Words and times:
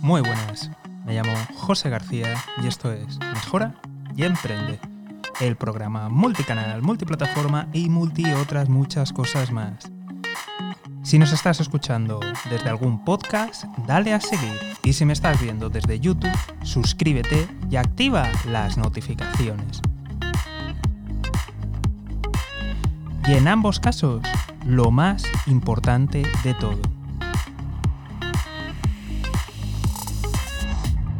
Muy 0.00 0.20
buenas, 0.20 0.70
me 1.04 1.14
llamo 1.14 1.32
José 1.56 1.90
García 1.90 2.34
y 2.62 2.66
esto 2.66 2.92
es 2.92 3.18
Mejora 3.18 3.74
y 4.16 4.24
Emprende, 4.24 4.78
el 5.40 5.56
programa 5.56 6.08
multicanal, 6.08 6.82
multiplataforma 6.82 7.68
y 7.72 7.88
multi 7.88 8.24
otras 8.32 8.68
muchas 8.68 9.12
cosas 9.12 9.50
más. 9.50 9.90
Si 11.06 11.20
nos 11.20 11.32
estás 11.32 11.60
escuchando 11.60 12.18
desde 12.50 12.68
algún 12.68 13.04
podcast, 13.04 13.64
dale 13.86 14.12
a 14.12 14.20
seguir. 14.20 14.58
Y 14.82 14.92
si 14.92 15.04
me 15.04 15.12
estás 15.12 15.40
viendo 15.40 15.70
desde 15.70 16.00
YouTube, 16.00 16.36
suscríbete 16.64 17.46
y 17.70 17.76
activa 17.76 18.28
las 18.48 18.76
notificaciones. 18.76 19.80
Y 23.28 23.34
en 23.34 23.46
ambos 23.46 23.78
casos, 23.78 24.22
lo 24.64 24.90
más 24.90 25.22
importante 25.46 26.24
de 26.42 26.54
todo. 26.54 26.95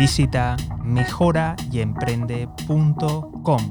Visita 0.00 0.56
mejorayemprende.com. 0.82 3.62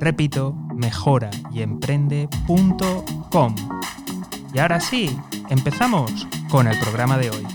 Repito, 0.00 0.52
mejorayemprende.com. 0.74 3.54
Y 4.52 4.58
ahora 4.58 4.80
sí, 4.80 5.16
empezamos 5.48 6.26
con 6.50 6.66
el 6.66 6.76
programa 6.80 7.16
de 7.18 7.30
hoy. 7.30 7.46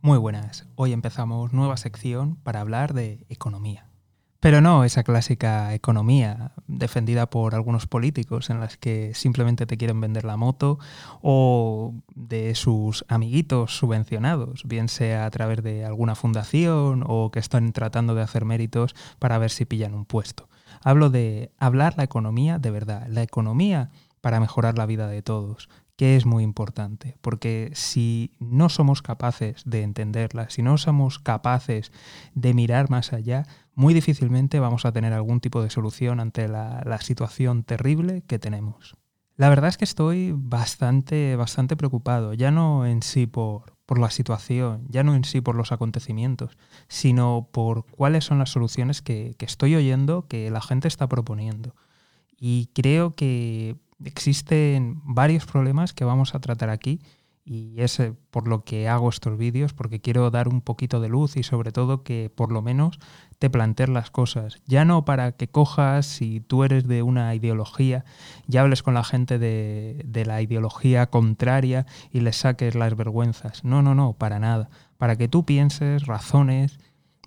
Muy 0.00 0.16
buenas, 0.16 0.66
hoy 0.76 0.94
empezamos 0.94 1.52
nueva 1.52 1.76
sección 1.76 2.36
para 2.36 2.62
hablar 2.62 2.94
de 2.94 3.26
economía. 3.28 3.90
Pero 4.40 4.60
no 4.60 4.84
esa 4.84 5.02
clásica 5.02 5.72
economía 5.74 6.52
defendida 6.66 7.28
por 7.30 7.54
algunos 7.54 7.86
políticos 7.86 8.50
en 8.50 8.60
las 8.60 8.76
que 8.76 9.12
simplemente 9.14 9.66
te 9.66 9.76
quieren 9.76 10.00
vender 10.00 10.24
la 10.24 10.36
moto 10.36 10.78
o 11.22 11.94
de 12.14 12.54
sus 12.54 13.04
amiguitos 13.08 13.76
subvencionados, 13.76 14.62
bien 14.64 14.88
sea 14.88 15.26
a 15.26 15.30
través 15.30 15.62
de 15.62 15.84
alguna 15.84 16.14
fundación 16.14 17.04
o 17.06 17.30
que 17.30 17.38
están 17.38 17.72
tratando 17.72 18.14
de 18.14 18.22
hacer 18.22 18.44
méritos 18.44 18.94
para 19.18 19.38
ver 19.38 19.50
si 19.50 19.64
pillan 19.64 19.94
un 19.94 20.04
puesto. 20.04 20.48
Hablo 20.82 21.10
de 21.10 21.50
hablar 21.58 21.94
la 21.96 22.04
economía 22.04 22.58
de 22.58 22.70
verdad, 22.70 23.06
la 23.08 23.22
economía 23.22 23.90
para 24.20 24.40
mejorar 24.40 24.76
la 24.76 24.86
vida 24.86 25.08
de 25.08 25.22
todos, 25.22 25.68
que 25.96 26.16
es 26.16 26.26
muy 26.26 26.44
importante, 26.44 27.16
porque 27.22 27.70
si 27.74 28.32
no 28.38 28.68
somos 28.68 29.00
capaces 29.00 29.62
de 29.64 29.82
entenderla, 29.82 30.50
si 30.50 30.62
no 30.62 30.76
somos 30.76 31.18
capaces 31.18 31.90
de 32.34 32.52
mirar 32.52 32.90
más 32.90 33.14
allá, 33.14 33.46
muy 33.74 33.94
difícilmente 33.94 34.60
vamos 34.60 34.84
a 34.84 34.92
tener 34.92 35.14
algún 35.14 35.40
tipo 35.40 35.62
de 35.62 35.70
solución 35.70 36.20
ante 36.20 36.48
la, 36.48 36.98
situación 37.00 37.62
terrible 37.62 38.22
que 38.26 38.38
tenemos. 38.38 38.96
La 39.36 39.48
verdad 39.48 39.68
es 39.68 39.76
que 39.76 39.84
estoy 39.84 40.32
bastante, 40.34 41.36
bastante 41.36 41.76
preocupado, 41.76 42.34
ya 42.34 42.50
no 42.50 42.86
en 42.86 43.02
sí 43.02 43.26
por, 43.26 43.74
por 43.84 43.98
la 43.98 44.10
situación, 44.10 44.86
ya 44.88 45.02
no 45.02 45.14
en 45.14 45.24
sí 45.24 45.40
por 45.40 45.56
los 45.56 45.72
acontecimientos, 45.72 46.56
sino 46.88 47.48
por 47.52 47.86
cuáles 47.86 48.24
son 48.24 48.38
las 48.38 48.50
soluciones 48.50 49.02
que, 49.02 49.34
que 49.38 49.44
estoy 49.44 49.74
oyendo 49.74 50.26
que 50.26 50.50
la 50.50 50.60
gente 50.60 50.88
está 50.88 51.06
proponiendo. 51.06 51.74
Y 52.38 52.70
creo 52.74 53.14
que 53.14 53.76
existen 54.04 55.00
varios 55.04 55.46
problemas 55.46 55.92
que 55.92 56.04
vamos 56.04 56.34
a 56.34 56.40
tratar 56.40 56.70
aquí 56.70 57.00
y 57.46 57.80
es 57.80 58.00
eh, 58.00 58.12
por 58.30 58.48
lo 58.48 58.64
que 58.64 58.88
hago 58.88 59.08
estos 59.08 59.38
vídeos, 59.38 59.72
porque 59.72 60.00
quiero 60.00 60.30
dar 60.32 60.48
un 60.48 60.60
poquito 60.60 61.00
de 61.00 61.08
luz 61.08 61.36
y 61.36 61.44
sobre 61.44 61.70
todo 61.70 62.02
que 62.02 62.28
por 62.34 62.50
lo 62.50 62.60
menos 62.60 62.98
te 63.38 63.48
plantees 63.48 63.88
las 63.88 64.10
cosas. 64.10 64.60
Ya 64.66 64.84
no 64.84 65.04
para 65.04 65.32
que 65.32 65.48
cojas, 65.48 66.06
si 66.06 66.40
tú 66.40 66.64
eres 66.64 66.88
de 66.88 67.02
una 67.02 67.32
ideología, 67.36 68.04
y 68.48 68.56
hables 68.56 68.82
con 68.82 68.94
la 68.94 69.04
gente 69.04 69.38
de, 69.38 70.02
de 70.04 70.26
la 70.26 70.42
ideología 70.42 71.06
contraria 71.06 71.86
y 72.10 72.20
les 72.20 72.36
saques 72.36 72.74
las 72.74 72.96
vergüenzas. 72.96 73.62
No, 73.62 73.80
no, 73.80 73.94
no, 73.94 74.14
para 74.14 74.40
nada. 74.40 74.68
Para 74.98 75.16
que 75.16 75.28
tú 75.28 75.44
pienses, 75.44 76.06
razones 76.06 76.80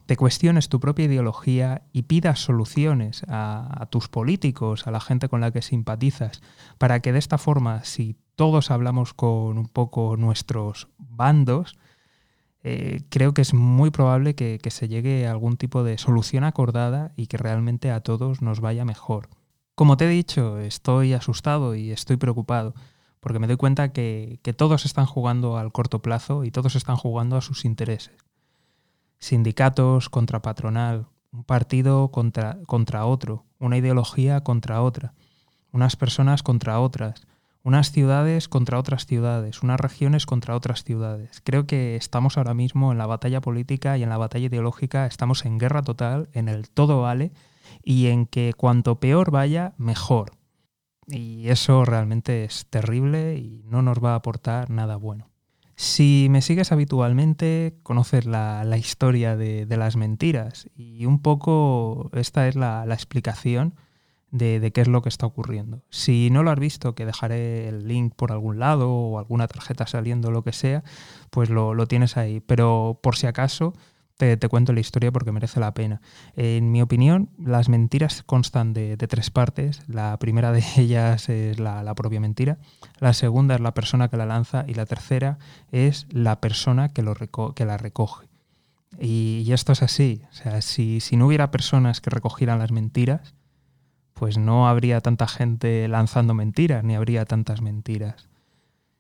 te 0.09 0.17
cuestiones 0.17 0.69
tu 0.69 0.79
propia 0.79 1.05
ideología 1.05 1.83
y 1.93 2.01
pidas 2.01 2.39
soluciones 2.39 3.21
a, 3.27 3.87
tus 3.91 4.07
políticos, 4.07 4.87
a 4.87 4.91
la 4.91 4.99
gente 4.99 5.29
con 5.29 5.39
la 5.39 5.51
que 5.51 5.61
simpatizas, 5.61 6.41
para 6.79 6.99
que 6.99 7.13
de 7.13 7.19
esta 7.19 7.37
forma, 7.37 7.83
si 7.83 8.15
todos 8.35 8.71
hablamos 8.71 9.13
con 9.13 9.59
un 9.59 9.67
poco 9.67 10.17
nuestros 10.17 10.87
bandos, 10.97 11.77
eh, 12.63 13.03
creo 13.09 13.35
que 13.35 13.43
es 13.43 13.53
muy 13.53 13.91
probable 13.91 14.33
que, 14.33 14.59
se 14.71 14.87
llegue 14.87 15.27
a 15.27 15.31
algún 15.31 15.57
tipo 15.57 15.83
de 15.83 15.99
solución 15.99 16.43
acordada 16.43 17.13
y 17.15 17.27
que 17.27 17.37
realmente 17.37 17.91
a 17.91 17.99
todos 17.99 18.41
nos 18.41 18.61
vaya 18.61 18.85
mejor. 18.85 19.29
Como 19.75 19.95
te 19.95 20.05
he 20.05 20.09
dicho, 20.09 20.57
estoy 20.57 21.13
asustado 21.13 21.75
y 21.75 21.91
estoy 21.91 22.17
preocupado, 22.17 22.73
porque 23.19 23.37
me 23.37 23.45
doy 23.45 23.57
cuenta 23.57 23.93
que, 23.93 24.39
que 24.41 24.53
todos 24.53 24.85
están 24.85 25.05
jugando 25.05 25.59
al 25.59 25.71
corto 25.71 26.01
plazo 26.01 26.45
y 26.45 26.49
todos 26.49 26.75
están 26.75 26.95
jugando 26.95 27.37
a 27.37 27.41
sus 27.41 27.63
intereses 27.63 28.28
sindicatos 29.29 30.09
contra 30.09 30.41
patronal, 30.41 31.07
un 31.31 31.43
partido 31.43 32.09
contra, 32.09 32.57
contra 32.65 33.05
otro, 33.05 33.45
una 33.59 33.77
ideología 33.77 34.43
contra 34.43 34.81
otra, 34.81 35.13
unas 35.71 35.95
personas 35.95 36.41
contra 36.41 36.79
otras, 36.79 37.27
unas 37.63 37.91
ciudades 37.91 38.47
contra 38.47 38.79
otras 38.79 39.05
ciudades, 39.05 39.61
unas 39.61 39.79
regiones 39.79 40.25
contra 40.25 40.55
otras 40.55 40.83
ciudades. 40.83 41.41
Creo 41.43 41.67
que 41.67 41.95
estamos 41.95 42.37
ahora 42.37 42.55
mismo 42.55 42.91
en 42.91 42.97
la 42.97 43.05
batalla 43.05 43.39
política 43.39 43.97
y 43.97 44.03
en 44.03 44.09
la 44.09 44.17
batalla 44.17 44.47
ideológica, 44.47 45.05
estamos 45.05 45.45
en 45.45 45.59
guerra 45.59 45.83
total, 45.83 46.29
en 46.33 46.49
el 46.49 46.69
todo 46.69 47.01
vale, 47.01 47.31
y 47.83 48.07
en 48.07 48.25
que 48.25 48.53
cuanto 48.57 48.99
peor 48.99 49.29
vaya, 49.29 49.73
mejor. 49.77 50.31
Y 51.05 51.49
eso 51.49 51.85
realmente 51.85 52.45
es 52.45 52.65
terrible 52.67 53.35
y 53.35 53.61
no 53.65 53.83
nos 53.83 54.03
va 54.03 54.13
a 54.13 54.15
aportar 54.15 54.71
nada 54.71 54.95
bueno. 54.95 55.29
Si 55.81 56.27
me 56.29 56.41
sigues 56.41 56.73
habitualmente, 56.73 57.79
conoces 57.83 58.25
la, 58.25 58.65
historia 58.77 59.37
de, 59.37 59.65
las 59.77 59.95
mentiras 59.95 60.67
y 60.75 61.05
un 61.05 61.21
poco 61.21 62.09
esta 62.11 62.49
es 62.49 62.57
la, 62.57 62.83
explicación 62.89 63.75
de, 64.29 64.71
qué 64.73 64.81
es 64.81 64.89
lo 64.89 65.01
que 65.01 65.07
está 65.07 65.25
ocurriendo. 65.25 65.81
Si 65.89 66.31
no 66.31 66.43
lo 66.43 66.51
has 66.51 66.59
visto, 66.59 66.95
que 66.95 67.05
dejaré 67.05 67.69
el 67.69 67.87
link 67.87 68.13
por 68.13 68.33
algún 68.33 68.59
lado 68.59 68.91
o 68.91 69.19
alguna 69.19 69.47
tarjeta 69.47 69.87
saliendo, 69.87 70.31
lo 70.31 70.43
que 70.43 70.51
sea, 70.51 70.83
pues 71.29 71.49
lo, 71.49 71.73
lo 71.73 71.87
tienes 71.87 72.17
ahí. 72.17 72.41
Pero 72.41 72.99
por 73.01 73.15
si 73.15 73.27
acaso, 73.27 73.73
te, 74.19 74.49
cuento 74.49 74.73
la 74.73 74.81
historia 74.81 75.13
porque 75.13 75.31
merece 75.31 75.61
la 75.61 75.73
pena. 75.73 76.01
En 76.35 76.73
mi 76.73 76.81
opinión, 76.81 77.29
las 77.37 77.69
mentiras 77.69 78.21
constan 78.23 78.73
de, 78.73 78.97
tres 78.97 79.29
partes. 79.29 79.81
La 79.87 80.17
primera 80.19 80.51
de 80.51 80.61
ellas 80.77 81.29
es 81.29 81.57
la, 81.57 81.95
propia 81.95 82.19
mentira, 82.19 82.57
la 82.99 83.13
segunda 83.13 83.55
es 83.55 83.61
la 83.61 83.73
persona 83.73 84.09
que 84.09 84.17
la 84.17 84.25
lanza 84.25 84.65
y 84.67 84.73
la 84.73 84.85
tercera 84.85 85.39
es 85.71 86.05
la 86.09 86.41
persona 86.41 86.89
que, 86.89 87.01
lo 87.01 87.15
que 87.15 87.65
la 87.65 87.77
recoge. 87.77 88.27
Y, 88.99 89.49
esto 89.53 89.71
es 89.71 89.81
así. 89.81 90.21
O 90.29 90.33
sea, 90.33 90.61
si, 90.61 90.99
si 90.99 91.15
no 91.15 91.27
hubiera 91.27 91.49
personas 91.49 92.01
que 92.01 92.09
recogieran 92.09 92.59
las 92.59 92.71
mentiras, 92.71 93.35
pues 94.13 94.37
no 94.37 94.67
habría 94.67 94.99
tanta 94.99 95.27
gente 95.27 95.87
lanzando 95.87 96.33
mentiras, 96.33 96.83
ni 96.83 96.95
habría 96.95 97.23
tantas 97.23 97.61
mentiras. 97.61 98.27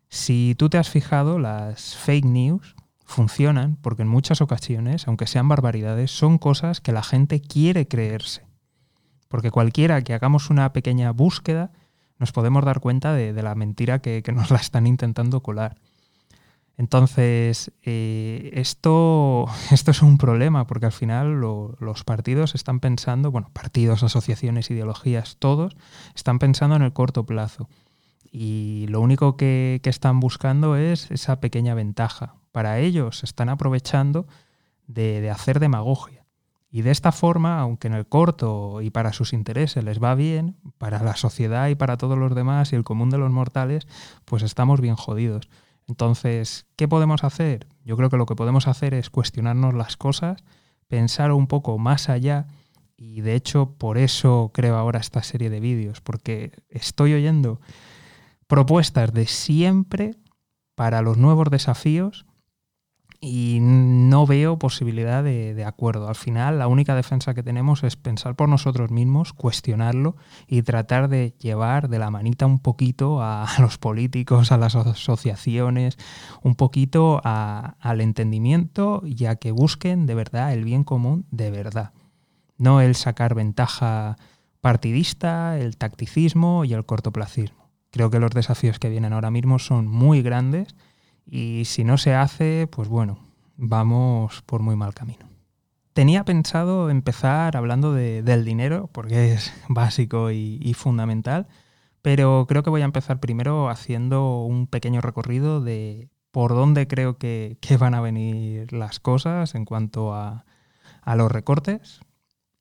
Si 0.07 0.55
tú 0.57 0.69
te 0.69 0.77
has 0.77 0.89
fijado, 0.89 1.39
las 1.39 1.97
fake 1.97 2.25
news 2.25 2.75
funcionan 3.09 3.75
porque 3.81 4.03
en 4.03 4.07
muchas 4.07 4.39
ocasiones, 4.39 5.07
aunque 5.07 5.27
sean 5.27 5.47
barbaridades, 5.47 6.11
son 6.11 6.37
cosas 6.37 6.79
que 6.79 6.91
la 6.91 7.03
gente 7.03 7.41
quiere 7.41 7.87
creerse. 7.87 8.45
Porque 9.27 9.51
cualquiera 9.51 10.01
que 10.03 10.13
hagamos 10.13 10.49
una 10.49 10.71
pequeña 10.73 11.11
búsqueda, 11.11 11.71
nos 12.19 12.31
podemos 12.31 12.63
dar 12.63 12.79
cuenta 12.79 13.13
de, 13.13 13.33
la 13.33 13.55
mentira 13.55 13.99
que, 13.99 14.23
nos 14.33 14.51
la 14.51 14.57
están 14.57 14.85
intentando 14.87 15.41
colar. 15.41 15.75
Entonces, 16.77 17.71
eh, 17.83 18.51
esto, 18.53 19.47
esto 19.71 19.91
es 19.91 20.01
un 20.01 20.17
problema, 20.17 20.67
porque 20.67 20.85
al 20.85 20.91
final 20.91 21.41
los 21.41 22.03
partidos 22.03 22.53
están 22.53 22.79
pensando, 22.79 23.31
bueno, 23.31 23.49
partidos, 23.53 24.03
asociaciones, 24.03 24.69
ideologías, 24.69 25.37
todos, 25.39 25.75
están 26.15 26.37
pensando 26.39 26.75
en 26.75 26.83
el 26.83 26.93
corto 26.93 27.25
plazo. 27.25 27.69
Y 28.31 28.85
lo 28.89 29.01
único 29.01 29.35
que, 29.35 29.79
que 29.81 29.89
están 29.89 30.19
buscando 30.19 30.75
es 30.75 31.09
esa 31.09 31.39
pequeña 31.39 31.73
ventaja, 31.73 32.35
para 32.51 32.79
ellos 32.79 33.19
se 33.19 33.25
están 33.25 33.49
aprovechando 33.49 34.27
de, 34.87 35.29
hacer 35.29 35.59
demagogia. 35.59 36.25
Y 36.71 36.81
de 36.83 36.91
esta 36.91 37.11
forma, 37.11 37.59
aunque 37.59 37.87
en 37.87 37.93
el 37.93 38.07
corto 38.07 38.81
y 38.81 38.91
para 38.91 39.13
sus 39.13 39.33
intereses 39.33 39.83
les 39.83 40.01
va 40.01 40.13
bien, 40.13 40.57
para 40.77 41.01
la 41.03 41.15
sociedad 41.15 41.67
y 41.69 41.75
para 41.75 41.97
todos 41.97 42.17
los 42.17 42.35
demás 42.35 42.71
y 42.71 42.75
el 42.75 42.83
común 42.83 43.09
de 43.09 43.17
los 43.17 43.31
mortales, 43.31 43.87
pues 44.25 44.43
estamos 44.43 44.79
bien 44.79 44.95
jodidos. 44.95 45.49
Entonces, 45.87 46.67
¿qué 46.75 46.87
podemos 46.87 47.23
hacer? 47.23 47.67
Yo 47.83 47.97
creo 47.97 48.11
que 48.11 48.17
lo 48.17 48.27
que 48.27 48.35
podemos 48.35 48.67
hacer 48.67 48.93
es 48.93 49.09
cuestionarnos 49.09 49.73
las 49.73 49.97
cosas, 49.97 50.43
pensar 50.87 51.31
un 51.31 51.47
poco 51.47 51.79
más 51.79 52.09
allá 52.09 52.45
y 52.95 53.21
de 53.21 53.33
hecho 53.33 53.75
por 53.77 53.97
eso 53.97 54.51
creo 54.53 54.75
ahora 54.75 54.99
esta 54.99 55.23
serie 55.23 55.49
de 55.49 55.59
vídeos, 55.59 56.01
porque 56.01 56.51
estoy 56.69 57.13
oyendo 57.13 57.59
propuestas 58.45 59.13
de 59.13 59.25
siempre 59.25 60.15
para 60.75 61.01
los 61.01 61.17
nuevos 61.17 61.49
desafíos 61.49 62.25
y 63.21 63.57
no 63.61 64.25
veo 64.25 64.57
posibilidad 64.59 65.23
de, 65.23 65.65
acuerdo. 65.65 66.07
Al 66.07 66.15
final, 66.15 66.57
la 66.57 66.67
única 66.67 66.95
defensa 66.95 67.33
que 67.33 67.43
tenemos 67.43 67.83
es 67.83 67.97
pensar 67.97 68.35
por 68.35 68.47
nosotros 68.47 68.91
mismos, 68.91 69.33
cuestionarlo 69.33 70.15
y 70.47 70.61
tratar 70.61 71.09
de 71.09 71.35
llevar 71.39 71.89
de 71.89 71.99
la 71.99 72.11
manita 72.11 72.45
un 72.45 72.59
poquito 72.59 73.21
a, 73.21 73.45
los 73.59 73.77
políticos, 73.77 74.51
a 74.51 74.57
las 74.57 74.75
asociaciones, 74.75 75.97
un 76.43 76.55
poquito 76.55 77.21
al 77.23 78.01
entendimiento 78.01 79.01
y 79.05 79.25
a 79.25 79.35
que 79.35 79.51
busquen 79.51 80.05
de 80.05 80.15
verdad 80.15 80.53
el 80.53 80.63
bien 80.63 80.85
común 80.85 81.25
de 81.29 81.51
verdad. 81.51 81.91
No 82.57 82.79
el 82.79 82.95
sacar 82.95 83.35
ventaja 83.35 84.15
partidista, 84.61 85.57
el 85.57 85.77
tacticismo 85.77 86.63
y 86.63 86.73
el 86.73 86.85
cortoplacismo. 86.85 87.69
Creo 87.91 88.09
que 88.09 88.19
los 88.19 88.31
desafíos 88.31 88.79
que 88.79 88.89
vienen 88.89 89.13
ahora 89.13 89.31
mismo 89.31 89.59
son 89.59 89.87
muy 89.87 90.21
grandes 90.21 90.75
y 91.31 91.65
si 91.65 91.83
no 91.83 91.97
se 91.97 92.15
hace, 92.15 92.67
pues 92.67 92.87
bueno, 92.87 93.19
vamos 93.57 94.41
por 94.43 94.61
muy 94.61 94.75
mal 94.75 94.93
camino. 94.93 95.29
Tenía 95.93 96.23
pensado 96.23 96.89
empezar 96.89 97.57
hablando 97.57 97.93
del 97.93 98.45
dinero, 98.45 98.89
porque 98.93 99.33
es 99.33 99.51
básico 99.67 100.31
y, 100.31 100.73
fundamental, 100.73 101.47
pero 102.01 102.45
creo 102.47 102.63
que 102.63 102.69
voy 102.69 102.81
a 102.81 102.85
empezar 102.85 103.19
primero 103.19 103.69
haciendo 103.69 104.43
un 104.43 104.67
pequeño 104.67 105.01
recorrido 105.01 105.61
de 105.61 106.09
por 106.31 106.53
dónde 106.53 106.87
creo 106.87 107.17
que, 107.17 107.57
van 107.79 107.95
a 107.95 108.01
venir 108.01 108.71
las 108.71 108.99
cosas 108.99 109.55
en 109.55 109.65
cuanto 109.65 110.13
a, 110.13 110.45
los 111.15 111.31
recortes 111.31 112.01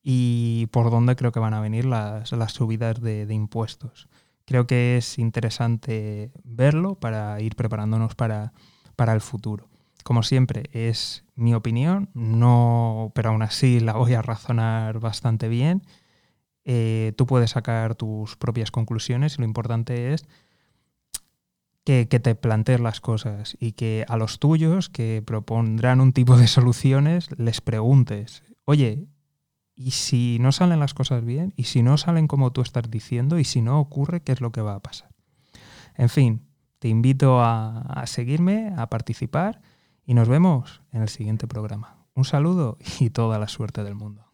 y 0.02 0.66
por 0.72 0.90
dónde 0.90 1.14
creo 1.14 1.32
que 1.32 1.38
van 1.38 1.54
a 1.54 1.60
venir 1.60 1.84
las, 1.84 2.30
subidas 2.48 3.00
de, 3.00 3.26
impuestos. 3.32 4.08
Creo 4.48 4.66
que 4.66 4.96
es 4.96 5.18
interesante 5.18 6.32
verlo 6.42 6.94
para 6.94 7.38
ir 7.42 7.54
preparándonos 7.54 8.14
para 8.14 8.52
el 9.12 9.20
futuro. 9.20 9.68
Como 10.08 10.22
siempre, 10.22 10.70
es 10.72 11.22
mi 11.34 11.52
opinión, 11.52 12.08
no, 12.14 13.12
pero 13.14 13.28
aún 13.28 13.42
así 13.42 13.78
la 13.78 13.92
voy 13.92 14.14
a 14.14 14.22
razonar 14.22 15.00
bastante 15.00 15.50
bien. 15.50 15.82
Eh, 16.64 17.12
tú 17.18 17.26
puedes 17.26 17.50
sacar 17.50 17.94
tus 17.94 18.36
propias 18.36 18.70
conclusiones 18.70 19.34
y 19.34 19.42
lo 19.42 19.44
importante 19.44 20.14
es 20.14 20.24
que, 21.84 22.06
te 22.06 22.34
plantees 22.34 22.80
las 22.80 23.02
cosas 23.02 23.54
y 23.60 23.72
que 23.72 24.06
a 24.08 24.16
los 24.16 24.38
tuyos 24.38 24.88
que 24.88 25.22
propondrán 25.26 26.00
un 26.00 26.14
tipo 26.14 26.38
de 26.38 26.46
soluciones 26.46 27.28
les 27.36 27.60
preguntes, 27.60 28.42
oye, 28.64 29.08
¿y 29.78 29.92
si 29.92 30.38
no 30.40 30.52
salen 30.52 30.80
las 30.80 30.92
cosas 30.92 31.24
bien? 31.24 31.54
¿Y 31.56 31.64
si 31.64 31.82
no 31.82 31.96
salen 31.96 32.26
como 32.26 32.52
tú 32.52 32.60
estás 32.60 32.90
diciendo? 32.90 33.38
¿Y 33.38 33.44
si 33.44 33.62
no 33.62 33.80
ocurre, 33.80 34.22
qué 34.22 34.32
es 34.32 34.40
lo 34.40 34.52
que 34.52 34.60
va 34.60 34.74
a 34.74 34.80
pasar? 34.80 35.10
En 35.94 36.08
fin, 36.08 36.46
te 36.78 36.88
invito 36.88 37.40
a 37.40 38.02
seguirme, 38.06 38.74
a 38.76 38.90
participar 38.90 39.60
y 40.04 40.14
nos 40.14 40.28
vemos 40.28 40.82
en 40.92 41.02
el 41.02 41.08
siguiente 41.08 41.46
programa. 41.46 41.96
Un 42.14 42.24
saludo 42.24 42.78
y 42.98 43.10
toda 43.10 43.38
la 43.38 43.46
suerte 43.46 43.84
del 43.84 43.94
mundo. 43.94 44.28